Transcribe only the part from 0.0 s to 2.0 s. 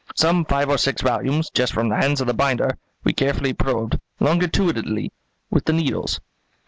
Some five or six volumes, just from the